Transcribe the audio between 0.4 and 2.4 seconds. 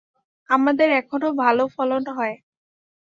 আমাদের এখনো ভালো ফলন হয়।